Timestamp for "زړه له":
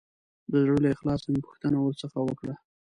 0.63-0.89